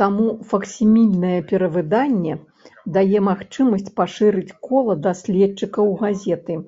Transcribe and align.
Таму 0.00 0.26
факсімільнае 0.50 1.38
перавыданне 1.54 2.34
дае 3.00 3.18
магчымасць 3.32 3.92
пашырыць 3.98 4.48
кола 4.70 5.02
даследчыкаў 5.12 5.86
газеты. 6.06 6.64